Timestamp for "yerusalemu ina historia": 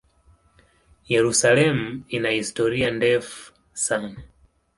1.05-2.91